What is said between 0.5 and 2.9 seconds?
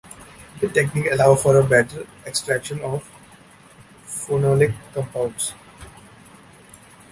The technique allows for a better extraction